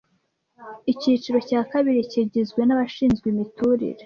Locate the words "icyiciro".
0.91-1.37